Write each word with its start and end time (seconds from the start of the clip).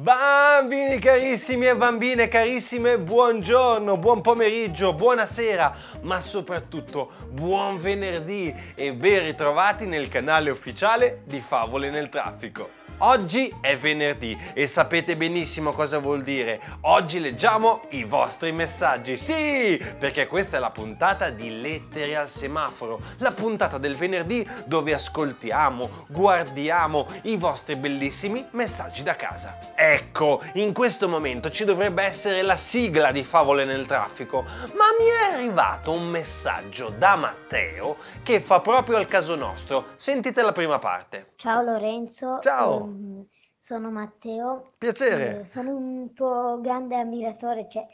Bambini 0.00 0.98
carissimi 0.98 1.66
e 1.66 1.76
bambine 1.76 2.26
carissime, 2.26 2.98
buongiorno, 2.98 3.98
buon 3.98 4.22
pomeriggio, 4.22 4.94
buonasera, 4.94 5.76
ma 6.00 6.22
soprattutto 6.22 7.10
buon 7.28 7.76
venerdì 7.76 8.54
e 8.74 8.94
ben 8.94 9.24
ritrovati 9.24 9.84
nel 9.84 10.08
canale 10.08 10.50
ufficiale 10.50 11.20
di 11.26 11.42
Favole 11.46 11.90
nel 11.90 12.08
Traffico. 12.08 12.79
Oggi 13.02 13.54
è 13.62 13.78
venerdì 13.78 14.38
e 14.52 14.66
sapete 14.66 15.16
benissimo 15.16 15.72
cosa 15.72 15.98
vuol 15.98 16.22
dire. 16.22 16.60
Oggi 16.82 17.18
leggiamo 17.18 17.84
i 17.90 18.04
vostri 18.04 18.52
messaggi. 18.52 19.16
Sì, 19.16 19.82
perché 19.98 20.26
questa 20.26 20.58
è 20.58 20.60
la 20.60 20.70
puntata 20.70 21.30
di 21.30 21.62
Lettere 21.62 22.14
al 22.14 22.28
semaforo, 22.28 23.00
la 23.18 23.30
puntata 23.30 23.78
del 23.78 23.96
venerdì 23.96 24.46
dove 24.66 24.92
ascoltiamo, 24.92 26.04
guardiamo 26.08 27.06
i 27.22 27.38
vostri 27.38 27.76
bellissimi 27.76 28.46
messaggi 28.50 29.02
da 29.02 29.16
casa. 29.16 29.56
Ecco, 29.74 30.42
in 30.54 30.74
questo 30.74 31.08
momento 31.08 31.48
ci 31.48 31.64
dovrebbe 31.64 32.02
essere 32.02 32.42
la 32.42 32.56
sigla 32.56 33.12
di 33.12 33.24
Favole 33.24 33.64
nel 33.64 33.86
traffico, 33.86 34.42
ma 34.42 34.84
mi 34.98 35.06
è 35.06 35.34
arrivato 35.36 35.92
un 35.92 36.06
messaggio 36.06 36.90
da 36.90 37.16
Matteo 37.16 37.96
che 38.22 38.40
fa 38.40 38.60
proprio 38.60 38.98
al 38.98 39.06
caso 39.06 39.36
nostro. 39.36 39.86
Sentite 39.96 40.42
la 40.42 40.52
prima 40.52 40.78
parte. 40.78 41.28
Ciao 41.36 41.62
Lorenzo. 41.62 42.38
Ciao. 42.42 42.89
Ehm, 42.90 43.26
sono 43.56 43.90
Matteo. 43.90 44.66
Piacere. 44.78 45.40
Eh, 45.40 45.44
sono 45.44 45.76
un 45.76 46.12
tuo 46.14 46.58
grande 46.60 46.96
ammiratore, 46.96 47.68
cioè 47.70 47.86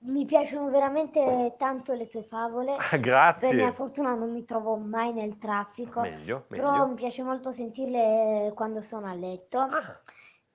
mi 0.00 0.24
piacciono 0.26 0.68
veramente 0.70 1.54
tanto 1.56 1.92
le 1.94 2.06
tue 2.08 2.22
favole. 2.22 2.74
Ah, 2.78 2.90
Per 2.90 2.98
mia 2.98 3.00
Grazie. 3.00 3.72
fortuna 3.72 4.14
non 4.14 4.32
mi 4.32 4.44
trovo 4.44 4.76
mai 4.76 5.12
nel 5.12 5.38
traffico, 5.38 6.00
Meglio, 6.00 6.44
però 6.48 6.70
meglio. 6.72 6.86
mi 6.88 6.94
piace 6.94 7.22
molto 7.22 7.52
sentirle 7.52 8.52
quando 8.54 8.80
sono 8.82 9.06
a 9.08 9.14
letto. 9.14 9.58
Ah, 9.58 10.00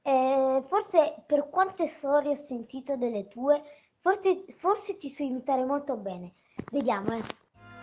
Eh, 0.04 0.64
forse 0.68 1.24
per 1.28 1.48
quante 1.50 1.88
storie 1.88 2.32
ho 2.32 2.36
sentito 2.36 2.98
delle 2.98 3.28
tue, 3.28 3.62
forse, 4.00 4.46
forse 4.50 4.98
ti 4.98 5.10
so 5.10 5.22
imitare 5.24 5.64
molto 5.64 5.96
bene. 5.96 6.34
Vediamo, 6.72 7.14
eh. 7.16 7.22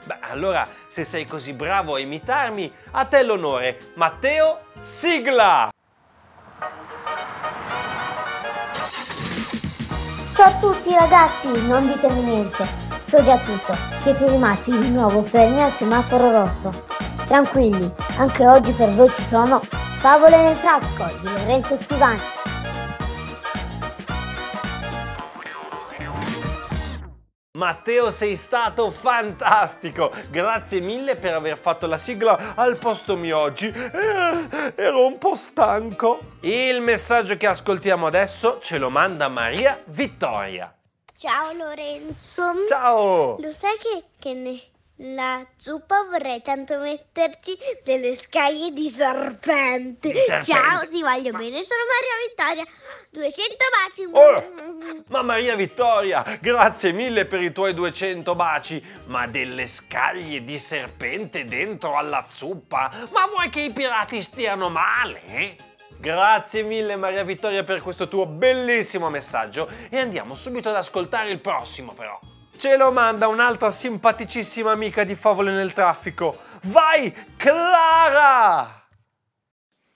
beh, 0.04 0.18
allora, 0.22 0.66
se 0.88 1.04
sei 1.04 1.24
così 1.26 1.52
bravo 1.52 1.94
a 1.94 2.00
imitarmi, 2.00 2.70
a 2.92 3.04
te 3.04 3.22
l'onore. 3.22 3.92
Matteo, 3.94 4.60
sigla! 4.80 5.70
Ciao 10.38 10.50
a 10.50 10.58
tutti 10.60 10.94
ragazzi, 10.94 11.48
non 11.66 11.84
ditemi 11.84 12.20
niente, 12.20 12.64
so 13.02 13.20
già 13.24 13.38
tutto, 13.38 13.74
siete 13.98 14.28
rimasti 14.28 14.70
di 14.70 14.88
nuovo 14.88 15.24
fermi 15.24 15.60
al 15.60 15.74
semaforo 15.74 16.30
rosso. 16.30 16.70
Tranquilli, 17.26 17.92
anche 18.18 18.46
oggi 18.46 18.70
per 18.70 18.90
voi 18.90 19.10
ci 19.16 19.24
sono 19.24 19.60
Favole 19.98 20.40
nel 20.40 20.60
traffico 20.60 21.06
di 21.20 21.28
Lorenzo 21.28 21.76
Stivani. 21.76 22.37
Matteo, 27.58 28.12
sei 28.12 28.36
stato 28.36 28.92
fantastico! 28.92 30.12
Grazie 30.30 30.78
mille 30.78 31.16
per 31.16 31.34
aver 31.34 31.58
fatto 31.58 31.88
la 31.88 31.98
sigla 31.98 32.54
al 32.54 32.78
posto 32.78 33.16
mio 33.16 33.36
oggi. 33.36 33.66
Eh, 33.66 34.72
ero 34.76 35.04
un 35.04 35.18
po' 35.18 35.34
stanco. 35.34 36.36
Il 36.42 36.80
messaggio 36.80 37.36
che 37.36 37.48
ascoltiamo 37.48 38.06
adesso 38.06 38.60
ce 38.60 38.78
lo 38.78 38.90
manda 38.90 39.26
Maria 39.26 39.82
Vittoria. 39.86 40.72
Ciao 41.16 41.52
Lorenzo. 41.52 42.64
Ciao! 42.64 43.36
Lo 43.40 43.52
sai 43.52 43.76
che, 43.80 44.04
che 44.20 44.34
nella 44.98 45.46
zuppa 45.56 46.04
vorrei 46.04 46.42
tanto 46.42 46.78
metterci 46.78 47.56
delle 47.84 48.16
scaglie 48.16 48.70
di 48.70 48.88
serpente. 48.88 50.10
Di 50.10 50.18
serpente? 50.18 50.52
Ciao, 50.52 50.80
ti 50.88 51.02
voglio 51.02 51.32
bene. 51.32 51.62
Sono 51.62 51.82
Maria 51.94 52.16
Vittoria. 52.26 52.64
200 53.10 53.64
baci. 53.72 54.08
Oh, 54.10 55.04
ma 55.08 55.22
Maria 55.22 55.54
Vittoria, 55.56 56.24
grazie 56.40 56.92
mille 56.92 57.26
per 57.26 57.42
i 57.42 57.52
tuoi 57.52 57.74
200 57.74 58.34
baci, 58.34 58.84
ma 59.06 59.26
delle 59.26 59.66
scaglie 59.66 60.42
di 60.44 60.58
serpente 60.58 61.44
dentro 61.44 61.96
alla 61.96 62.24
zuppa? 62.28 62.90
Ma 63.10 63.26
vuoi 63.30 63.48
che 63.48 63.60
i 63.60 63.72
pirati 63.72 64.20
stiano 64.22 64.68
male? 64.68 65.56
Grazie 65.98 66.62
mille 66.62 66.96
Maria 66.96 67.24
Vittoria 67.24 67.64
per 67.64 67.82
questo 67.82 68.06
tuo 68.08 68.26
bellissimo 68.26 69.10
messaggio 69.10 69.68
e 69.90 69.98
andiamo 69.98 70.34
subito 70.34 70.68
ad 70.68 70.76
ascoltare 70.76 71.30
il 71.30 71.40
prossimo 71.40 71.92
però. 71.92 72.18
Ce 72.58 72.76
lo 72.76 72.90
manda 72.90 73.28
un'altra 73.28 73.70
simpaticissima 73.70 74.72
amica 74.72 75.04
di 75.04 75.14
Favole 75.14 75.52
nel 75.52 75.72
traffico. 75.72 76.36
Vai, 76.64 77.14
Clara! 77.36 78.84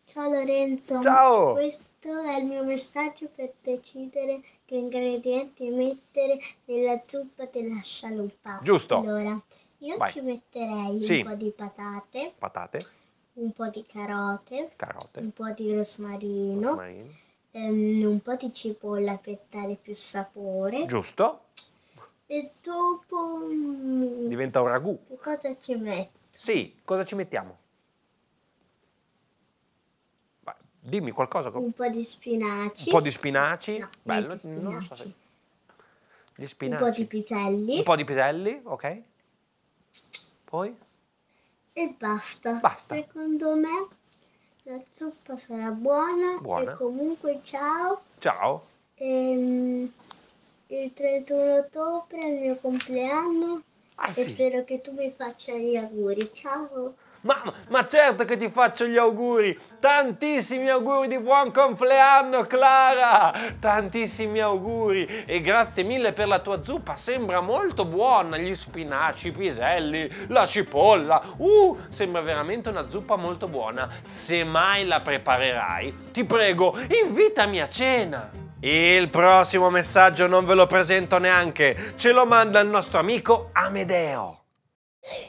Ciao 0.05 0.29
Lorenzo. 0.31 1.01
Ciao! 1.01 1.53
Questo 1.55 2.23
è 2.23 2.37
il 2.39 2.45
mio 2.45 2.63
messaggio 2.65 3.29
per 3.35 3.53
decidere 3.63 4.43
che 4.65 4.77
ingredienti 4.77 5.69
mettere 5.71 6.39
nella 6.67 7.01
zuppa 7.05 7.47
della 7.51 7.81
scialuppa. 7.83 8.61
Giusto. 8.63 8.99
Allora, 8.99 9.41
io 9.79 9.97
Vai. 9.97 10.13
ci 10.13 10.21
metterei 10.21 11.03
Sì. 11.03 11.19
un 11.19 11.31
po' 11.31 11.35
di 11.35 11.51
patate, 11.51 12.33
Patate, 12.39 12.87
un 13.35 13.51
po' 13.53 13.67
di 13.71 13.85
carote, 13.85 14.71
carote, 14.77 15.19
un 15.19 15.33
po' 15.33 15.51
di 15.51 15.75
rosmarino, 15.75 16.69
rosmarino. 16.69 17.09
ehm, 17.51 18.05
un 18.05 18.21
po' 18.23 18.37
di 18.37 18.53
cipolla 18.53 19.17
per 19.17 19.39
dare 19.51 19.77
più 19.83 19.97
sapore 19.97 20.87
Giusto? 20.87 21.47
E 22.33 22.51
dopo 22.63 23.41
mm, 23.45 24.27
Diventa 24.27 24.63
un 24.63 24.69
ragù. 24.69 24.99
cosa 25.21 25.55
ci 25.59 25.75
metto? 25.75 26.19
Sì, 26.35 26.75
cosa 26.83 27.05
ci 27.05 27.15
mettiamo? 27.15 27.59
Vai, 30.41 30.55
dimmi 30.81 31.11
qualcosa. 31.11 31.51
Un 31.51 31.65
Un 31.65 31.73
po' 31.73 31.89
di 31.89 32.03
spinaci, 32.03 32.89
po' 32.91 33.03
di 33.03 33.11
spinaci. 33.11 33.79
No, 33.79 33.91
Bello, 34.03 34.29
niente 34.29 34.47
non 34.49 34.75
lo 34.75 34.81
so 34.81 34.95
se... 34.95 35.03
spinaci. 35.03 35.21
Gli 36.35 36.41
un 36.43 36.49
spinaci. 36.49 36.83
po' 36.83 36.91
di 36.91 37.05
piselli 37.05 37.77
Un 37.77 37.83
po' 37.83 37.97
di 37.97 38.05
piselli, 38.05 38.61
ok. 38.65 39.03
Poi? 40.45 40.77
e 41.75 41.95
basta. 41.99 42.53
Basta. 42.55 42.95
Secondo 42.95 43.55
me 43.57 43.89
la 44.65 44.79
zuppa 44.95 45.37
sarà 45.37 45.71
buona, 45.71 46.39
Buona. 46.39 46.73
e 46.73 46.77
comunque 46.77 47.41
ciao. 47.43 48.03
Ciao. 48.19 48.63
Ehm, 48.95 49.93
il 50.81 50.93
31 50.93 51.57
ottobre 51.57 52.19
è 52.19 52.27
il 52.27 52.41
mio 52.41 52.57
compleanno 52.57 53.63
Ah 53.97 54.09
e 54.09 54.13
sì. 54.13 54.33
spero 54.33 54.65
che 54.65 54.81
tu 54.81 54.93
mi 54.93 55.13
faccia 55.17 55.53
gli 55.53 55.77
auguri. 55.77 56.31
Ciao. 56.33 56.95
Ma, 57.21 57.41
ma 57.69 57.87
certo 57.87 58.25
che 58.25 58.37
ti 58.37 58.49
faccio 58.49 58.87
gli 58.87 58.97
auguri. 58.97 59.57
Tantissimi 59.79 60.69
auguri 60.71 61.07
di 61.07 61.21
buon 61.21 61.53
compleanno, 61.53 62.45
Clara. 62.47 63.33
Tantissimi 63.61 64.41
auguri. 64.41 65.25
E 65.25 65.41
grazie 65.41 65.85
mille 65.85 66.13
per 66.13 66.27
la 66.27 66.41
tua 66.41 66.65
zuppa. 66.65 66.97
Sembra 66.97 67.41
molto 67.41 67.85
buona. 67.85 68.39
Gli 68.39 68.55
spinaci, 68.55 69.29
i 69.29 69.31
piselli, 69.33 70.11
la 70.29 70.47
cipolla. 70.47 71.23
Uh, 71.37 71.79
sembra 71.91 72.23
veramente 72.23 72.71
una 72.71 72.89
zuppa 72.91 73.15
molto 73.15 73.47
buona. 73.47 73.89
Se 74.03 74.43
mai 74.43 74.85
la 74.85 75.01
preparerai, 75.01 76.11
ti 76.11 76.25
prego, 76.25 76.77
invitami 77.05 77.61
a 77.61 77.69
cena. 77.69 78.42
Il 78.65 79.11
prossimo 79.11 79.71
messaggio 79.71 80.27
non 80.29 80.45
ve 80.47 80.55
lo 80.55 80.67
presento 80.67 81.19
neanche. 81.19 81.95
Ce 81.97 82.13
lo 82.13 82.25
manda 82.27 82.61
il 82.61 82.69
nostro 82.69 83.01
amico 83.01 83.51
Amedeo. 83.55 84.39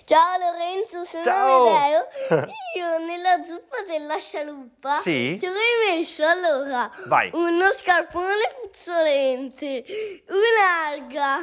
Ciao 0.05 0.37
Lorenzo, 0.37 1.03
sono 1.03 1.23
Ciao. 1.23 1.67
Amedeo. 1.67 2.07
Io 2.77 3.05
nella 3.07 3.43
zuppa 3.43 3.81
della 3.87 4.17
scialuppa 4.19 4.91
Sì? 4.91 5.37
ci 5.39 5.47
avrei 5.47 5.95
messo 5.97 6.23
allora 6.27 6.91
Vai. 7.07 7.31
uno 7.33 7.71
scarpone 7.73 8.53
puzzolente, 8.61 9.83
un'alga, 10.29 11.37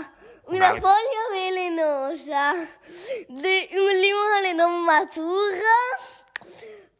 una 0.45 0.71
Un'alga. 0.71 0.81
foglia 0.81 1.29
velenosa, 1.33 2.53
de- 3.27 3.69
un 3.73 3.97
limone 3.99 4.53
non 4.53 4.85
matura. 4.85 5.99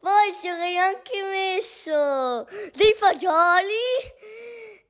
Poi 0.01 0.35
ci 0.41 0.47
avrei 0.49 0.77
anche 0.79 1.21
messo 1.21 2.45
dei 2.73 2.93
fagioli 2.97 4.19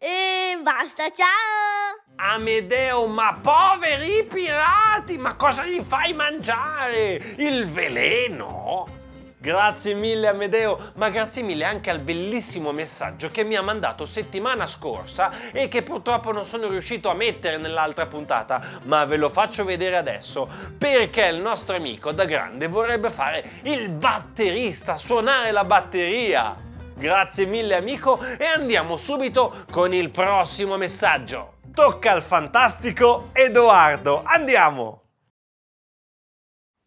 e 0.04 0.58
basta, 0.64 1.12
ciao! 1.12 2.02
Amedeo, 2.16 3.06
ma 3.06 3.38
poveri 3.40 4.26
pirati, 4.26 5.20
ma 5.20 5.36
cosa 5.36 5.64
gli 5.64 5.80
fai 5.82 6.12
mangiare? 6.14 7.22
Il 7.38 7.70
veleno? 7.70 9.00
Grazie 9.38 9.94
mille 9.94 10.28
Amedeo, 10.28 10.92
ma 10.96 11.10
grazie 11.10 11.44
mille 11.44 11.66
anche 11.66 11.92
al 11.92 12.00
bellissimo 12.00 12.72
messaggio 12.72 13.30
che 13.30 13.44
mi 13.44 13.56
ha 13.56 13.62
mandato 13.62 14.06
settimana 14.06 14.66
scorsa 14.66 15.52
e 15.52 15.68
che 15.68 15.84
purtroppo 15.84 16.32
non 16.32 16.46
sono 16.46 16.68
riuscito 16.68 17.10
a 17.10 17.16
mettere 17.16 17.58
nell'altra 17.58 18.08
puntata, 18.08 18.62
ma 18.84 19.06
ve 19.06 19.18
lo 19.18 19.30
faccio 19.30 19.64
vedere 19.64 19.98
adesso 19.98 20.48
perché 20.78 21.26
il 21.26 21.42
nostro 21.42 21.76
amico 21.76 22.12
da 22.12 22.26
grande 22.26 22.68
vorrebbe 22.68 23.12
fare 23.12 23.52
il 23.64 23.90
batterista, 23.90 24.98
suonare 24.98 25.52
la 25.52 25.64
batteria. 25.64 26.70
Grazie 27.02 27.48
mille 27.48 27.74
amico 27.76 28.20
e 28.38 28.46
andiamo 28.46 28.96
subito 28.96 29.66
con 29.72 29.92
il 29.92 30.12
prossimo 30.12 30.78
messaggio. 30.78 31.54
Tocca 31.74 32.12
al 32.12 32.22
fantastico 32.22 33.32
Edoardo, 33.34 34.22
andiamo! 34.24 35.02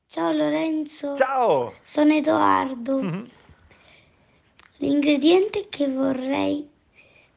Ciao 0.06 0.30
Lorenzo, 0.30 1.16
Ciao! 1.16 1.74
sono 1.82 2.12
Edoardo. 2.14 3.28
L'ingrediente 4.76 5.66
che 5.68 5.88
vorrei 5.88 6.70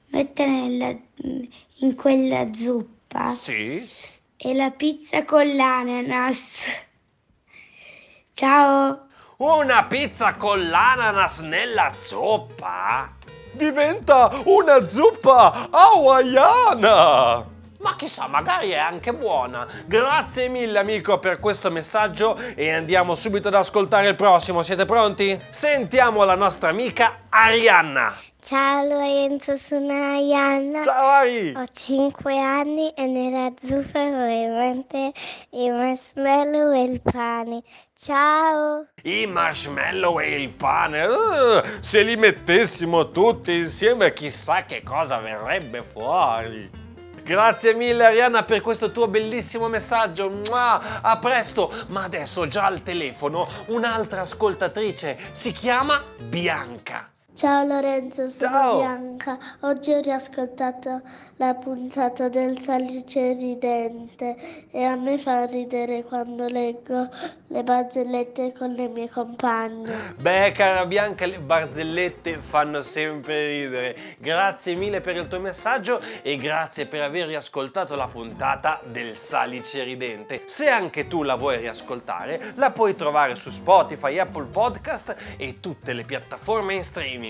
mettere 0.09 0.51
nella, 0.51 0.95
in 1.77 1.95
quella 1.95 2.53
zuppa 2.53 3.31
Sì? 3.31 3.89
e 4.37 4.53
la 4.53 4.69
pizza 4.69 5.25
con 5.25 5.55
l'ananas. 5.55 6.67
Ciao! 8.33 9.06
Una 9.39 9.85
pizza 9.85 10.33
con 10.35 10.67
l'ananas 10.67 11.41
nella 11.41 11.93
zuppa? 11.95 13.13
Diventa 13.51 14.31
una 14.45 14.83
zuppa 14.87 15.69
hawaiana! 15.69 17.45
Ma 17.79 17.95
chissà, 17.95 18.25
magari 18.25 18.71
è 18.71 18.79
anche 18.79 19.13
buona. 19.13 19.67
Grazie 19.85 20.47
mille 20.47 20.79
amico 20.79 21.19
per 21.19 21.37
questo 21.39 21.69
messaggio 21.69 22.35
e 22.55 22.71
andiamo 22.73 23.13
subito 23.13 23.49
ad 23.49 23.53
ascoltare 23.53 24.07
il 24.07 24.15
prossimo. 24.15 24.63
Siete 24.63 24.85
pronti? 24.85 25.39
Sentiamo 25.49 26.23
la 26.23 26.33
nostra 26.33 26.69
amica 26.69 27.25
Arianna. 27.29 28.15
Ciao 28.41 28.85
Lorenzo, 28.85 29.55
sono 29.57 29.93
Arianna. 29.93 30.81
Ciao 30.81 31.07
Ari! 31.09 31.53
Ho 31.55 31.65
5 31.71 32.39
anni 32.39 32.89
e 32.95 33.05
nella 33.05 33.51
zuppa 33.61 33.99
vorrei 33.99 34.47
mettere 34.47 35.11
i 35.51 35.69
marshmallow 35.69 36.73
e 36.73 36.83
il 36.83 37.01
pane. 37.01 37.61
Ciao! 37.99 38.85
I 39.03 39.25
marshmallow 39.25 40.19
e 40.19 40.41
il 40.41 40.49
pane. 40.49 41.05
Uh, 41.05 41.63
se 41.79 42.03
li 42.03 42.15
mettessimo 42.15 43.11
tutti 43.11 43.53
insieme 43.53 44.13
chissà 44.13 44.65
che 44.65 44.83
cosa 44.83 45.17
verrebbe 45.17 45.81
fuori. 45.81 46.69
Grazie 47.23 47.73
mille 47.73 48.05
Arianna 48.05 48.43
per 48.43 48.61
questo 48.61 48.91
tuo 48.91 49.07
bellissimo 49.07 49.67
messaggio. 49.67 50.41
A 50.51 51.17
presto. 51.19 51.73
Ma 51.87 52.03
adesso 52.03 52.47
già 52.47 52.65
al 52.65 52.83
telefono 52.83 53.47
un'altra 53.67 54.21
ascoltatrice. 54.21 55.17
Si 55.31 55.51
chiama 55.51 56.01
Bianca. 56.17 57.11
Ciao 57.37 57.63
Lorenzo, 57.63 58.29
sono 58.29 58.51
Ciao. 58.51 58.77
Bianca. 58.79 59.37
Oggi 59.59 59.93
ho 59.93 60.01
riascoltato 60.01 61.03
la 61.35 61.53
puntata 61.53 62.29
del 62.29 62.59
salice 62.59 63.33
ridente 63.33 64.35
e 64.71 64.83
a 64.83 64.95
me 64.95 65.19
fa 65.19 65.45
ridere 65.45 66.03
quando 66.03 66.47
leggo 66.47 67.07
le 67.49 67.63
barzellette 67.63 68.53
con 68.53 68.71
le 68.71 68.87
mie 68.87 69.07
compagne. 69.07 70.15
Beh, 70.17 70.51
cara 70.51 70.87
Bianca, 70.87 71.27
le 71.27 71.39
barzellette 71.39 72.39
fanno 72.39 72.81
sempre 72.81 73.45
ridere. 73.45 73.95
Grazie 74.17 74.73
mille 74.73 74.99
per 74.99 75.15
il 75.15 75.27
tuo 75.27 75.39
messaggio 75.39 76.01
e 76.23 76.37
grazie 76.37 76.87
per 76.87 77.03
aver 77.03 77.27
riascoltato 77.27 77.95
la 77.95 78.07
puntata 78.07 78.81
del 78.83 79.15
Salice 79.15 79.83
Ridente. 79.83 80.41
Se 80.45 80.69
anche 80.69 81.05
tu 81.05 81.21
la 81.21 81.35
vuoi 81.35 81.57
riascoltare, 81.57 82.53
la 82.55 82.71
puoi 82.71 82.95
trovare 82.95 83.35
su 83.35 83.51
Spotify, 83.51 84.17
Apple 84.17 84.45
Podcast 84.45 85.15
e 85.37 85.59
tutte 85.59 85.93
le 85.93 86.01
piattaforme 86.01 86.73
in 86.73 86.83
streaming. 86.83 87.25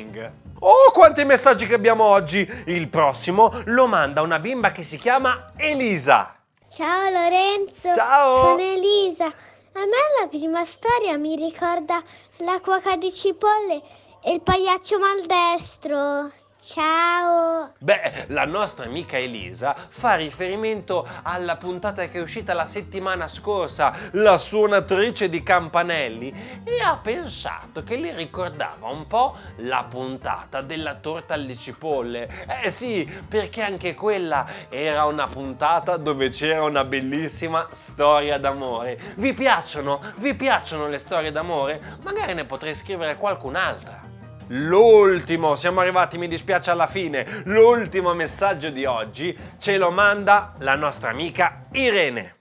Oh, 0.60 0.92
quanti 0.92 1.26
messaggi 1.26 1.66
che 1.66 1.74
abbiamo 1.74 2.04
oggi! 2.04 2.48
Il 2.66 2.88
prossimo 2.90 3.52
lo 3.66 3.88
manda 3.88 4.22
una 4.22 4.40
bimba 4.40 4.72
che 4.72 4.84
si 4.84 4.98
chiama 4.98 5.54
Elisa. 5.56 6.36
Ciao 6.70 7.10
Lorenzo, 7.10 7.92
Ciao. 7.94 8.42
sono 8.42 8.62
Elisa. 8.62 9.26
A 9.26 9.80
me 9.80 10.22
la 10.22 10.28
prima 10.28 10.66
storia 10.66 11.18
mi 11.18 11.36
ricorda 11.36 12.04
la 12.38 12.60
cuoca 12.60 12.96
di 12.96 13.12
cipolle 13.14 13.82
e 14.24 14.34
il 14.34 14.42
pagliaccio 14.42 15.00
maldestro. 15.00 16.32
Ciao. 16.60 17.74
Beh, 17.80 18.26
la 18.28 18.46
nostra 18.46 18.86
amica 18.86 19.18
Elisa 19.18 19.76
fa 19.90 20.16
riferimento 20.16 21.08
alla 21.22 21.56
puntata 21.56 22.08
che 22.08 22.18
è 22.18 22.22
uscita 22.22 22.54
la 22.54 22.66
settimana 22.66 23.28
scorsa, 23.28 23.94
la 24.14 24.38
suonatrice 24.38 25.30
di 25.30 25.44
campanelli, 25.44 26.62
e 26.64 26.82
ha 26.84 26.98
pensato 26.98 27.84
che 27.84 27.98
le 27.98 28.16
ricordava 28.16 28.88
un 28.88 29.06
po' 29.06 29.36
la 29.58 29.86
puntata 29.88 30.62
della 30.62 30.96
torta 30.96 31.36
alle 31.36 31.56
cipolle. 31.56 32.28
Eh 32.64 32.72
sì, 32.72 33.10
perché 33.28 33.62
anche 33.62 33.94
quella 33.94 34.46
era 34.70 35.06
una 35.06 35.28
puntata 35.28 35.96
dove 35.98 36.30
c'era 36.30 36.64
una 36.64 36.84
bellissima 36.84 37.68
storia 37.72 38.40
d'amore. 38.40 39.00
Vi 39.16 39.34
piacciono? 39.34 40.02
Vi 40.18 40.34
piacciono 40.34 40.88
le 40.88 40.98
storie 40.98 41.32
d'amore? 41.32 41.98
Magari 42.02 42.34
ne 42.34 42.46
potrei 42.46 42.74
scrivere 42.74 43.16
qualcun'altra. 43.16 44.07
L'ultimo, 44.50 45.56
siamo 45.56 45.82
arrivati, 45.82 46.18
mi 46.18 46.28
dispiace 46.28 46.72
alla 46.72 46.88
fine, 46.88 47.26
l'ultimo 47.46 48.14
messaggio 48.14 48.70
di 48.70 48.86
oggi 48.86 49.38
ce 49.60 49.78
lo 49.78 49.92
manda 49.92 50.54
la 50.60 50.76
nostra 50.76 51.10
amica 51.10 51.64
Irene. 51.74 52.36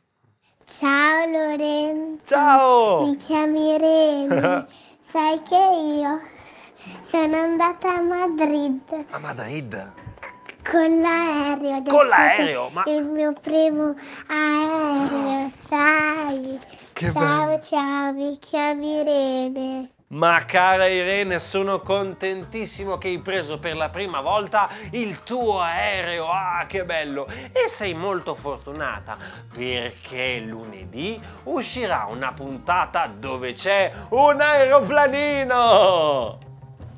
Ciao 0.64 1.26
Lorenzo. 1.26 2.20
Ciao! 2.25 3.05
Mi 3.06 3.17
chiami 3.17 3.75
Irene. 3.75 4.67
Sai 5.11 5.41
che 5.43 5.55
io 5.56 6.20
sono 7.11 7.37
andata 7.37 7.94
a 7.94 8.00
Madrid 8.03 8.81
A 9.11 9.19
Madrid. 9.19 9.93
con 10.69 11.00
l'aereo. 11.00 11.82
Con 11.88 12.06
l'aereo? 12.06 12.69
Ma- 12.73 12.82
Il 12.87 13.05
mio 13.05 13.32
primo 13.41 13.94
aereo, 14.29 15.50
sai. 15.69 16.58
Che 16.93 17.12
ciao, 17.12 17.47
bello. 17.47 17.61
ciao, 17.62 18.12
mi 18.12 18.38
chiami 18.38 19.00
Irene. 19.00 19.91
Ma 20.08 20.44
cara 20.44 20.87
Irene, 20.87 21.41
sono 21.41 21.81
contentissimo 21.81 22.97
che 22.97 23.08
hai 23.08 23.19
preso 23.19 23.58
per 23.58 23.75
la 23.75 23.88
prima 23.88 24.20
volta 24.20 24.69
il 24.93 25.25
tuo 25.25 25.61
aereo. 25.61 26.31
Ah, 26.31 26.64
che 26.69 26.85
bello! 26.85 27.26
E 27.26 27.67
sei 27.67 27.93
molto 27.93 28.37
fortunata 28.37 29.17
perché 29.53 30.38
lunedì 30.38 31.20
uscirà 31.44 32.06
una 32.08 32.32
puntata 32.32 33.08
dove 33.08 33.53
c'è 33.53 33.91
un 34.11 34.41
aeroplanino! 34.41 36.38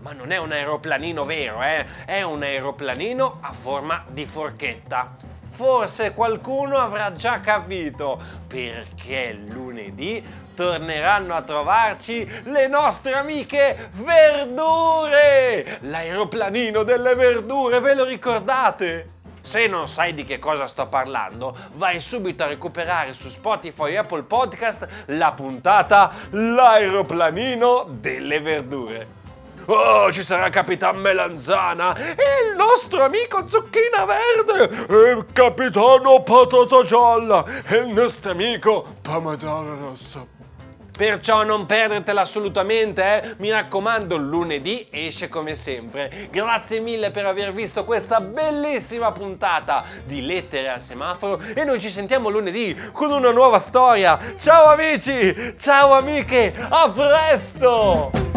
Ma 0.00 0.12
non 0.12 0.30
è 0.30 0.36
un 0.36 0.52
aeroplanino 0.52 1.24
vero, 1.24 1.62
eh? 1.62 1.86
È 2.04 2.20
un 2.20 2.42
aeroplanino 2.42 3.38
a 3.40 3.52
forma 3.54 4.04
di 4.08 4.26
forchetta. 4.26 5.16
Forse 5.50 6.12
qualcuno 6.12 6.76
avrà 6.76 7.14
già 7.14 7.40
capito 7.40 8.20
perché 8.46 9.32
lunedì 9.32 10.22
torneranno 10.58 11.36
a 11.36 11.42
trovarci 11.42 12.28
le 12.46 12.66
nostre 12.66 13.14
amiche 13.14 13.90
verdure! 13.92 15.78
L'aeroplanino 15.82 16.82
delle 16.82 17.14
verdure, 17.14 17.78
ve 17.78 17.94
lo 17.94 18.02
ricordate? 18.02 19.10
Se 19.40 19.68
non 19.68 19.86
sai 19.86 20.14
di 20.14 20.24
che 20.24 20.40
cosa 20.40 20.66
sto 20.66 20.88
parlando, 20.88 21.56
vai 21.74 22.00
subito 22.00 22.42
a 22.42 22.48
recuperare 22.48 23.12
su 23.12 23.28
Spotify 23.28 23.92
e 23.92 23.98
Apple 23.98 24.24
Podcast 24.24 24.88
la 25.06 25.30
puntata 25.30 26.10
L'aeroplanino 26.30 27.86
delle 27.88 28.40
verdure. 28.40 29.06
Oh, 29.66 30.10
ci 30.10 30.24
sarà 30.24 30.48
Capitan 30.48 30.96
Melanzana 30.96 31.94
e 31.94 32.48
il 32.50 32.56
nostro 32.56 33.04
amico 33.04 33.46
Zucchina 33.46 34.04
Verde 34.06 34.86
e 34.88 35.10
il 35.12 35.26
Capitano 35.32 36.20
Patata 36.24 36.82
Gialla 36.82 37.44
e 37.64 37.76
il 37.76 37.92
nostro 37.92 38.32
amico 38.32 38.96
Pomodoro 39.02 39.76
Rosso. 39.78 40.37
Perciò 40.98 41.44
non 41.44 41.64
perdetela 41.64 42.22
assolutamente, 42.22 43.22
eh? 43.22 43.34
mi 43.38 43.52
raccomando, 43.52 44.16
lunedì 44.16 44.84
esce 44.90 45.28
come 45.28 45.54
sempre. 45.54 46.26
Grazie 46.28 46.80
mille 46.80 47.12
per 47.12 47.24
aver 47.24 47.52
visto 47.52 47.84
questa 47.84 48.20
bellissima 48.20 49.12
puntata 49.12 49.84
di 50.04 50.22
Lettere 50.22 50.70
al 50.70 50.80
semaforo 50.80 51.40
e 51.54 51.62
noi 51.62 51.78
ci 51.78 51.88
sentiamo 51.88 52.30
lunedì 52.30 52.76
con 52.90 53.12
una 53.12 53.30
nuova 53.30 53.60
storia. 53.60 54.18
Ciao 54.36 54.72
amici, 54.72 55.54
ciao 55.56 55.92
amiche, 55.92 56.52
a 56.68 56.90
presto! 56.90 58.27